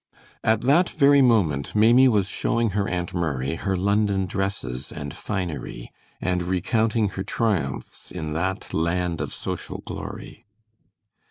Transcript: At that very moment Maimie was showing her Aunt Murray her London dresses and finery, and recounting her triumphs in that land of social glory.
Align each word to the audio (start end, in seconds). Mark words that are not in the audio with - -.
At 0.43 0.61
that 0.61 0.89
very 0.89 1.21
moment 1.21 1.75
Maimie 1.75 2.07
was 2.07 2.27
showing 2.27 2.71
her 2.71 2.89
Aunt 2.89 3.13
Murray 3.13 3.53
her 3.53 3.75
London 3.75 4.25
dresses 4.25 4.91
and 4.91 5.13
finery, 5.13 5.91
and 6.19 6.41
recounting 6.41 7.09
her 7.09 7.23
triumphs 7.23 8.09
in 8.09 8.33
that 8.33 8.73
land 8.73 9.21
of 9.21 9.31
social 9.31 9.83
glory. 9.85 10.43